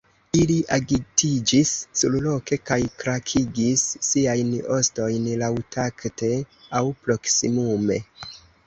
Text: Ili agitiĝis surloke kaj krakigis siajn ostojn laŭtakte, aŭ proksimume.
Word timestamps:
Ili 0.43 0.53
agitiĝis 0.77 1.73
surloke 2.01 2.59
kaj 2.71 2.79
krakigis 3.03 3.85
siajn 4.09 4.53
ostojn 4.81 5.29
laŭtakte, 5.45 6.35
aŭ 6.81 6.87
proksimume. 7.07 8.05